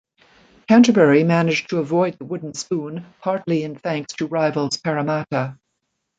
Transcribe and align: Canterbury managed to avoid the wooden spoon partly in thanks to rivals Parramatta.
Canterbury 0.67 1.23
managed 1.23 1.69
to 1.69 1.77
avoid 1.77 2.17
the 2.17 2.25
wooden 2.25 2.55
spoon 2.55 3.05
partly 3.19 3.61
in 3.63 3.75
thanks 3.77 4.13
to 4.15 4.25
rivals 4.25 4.77
Parramatta. 4.77 5.59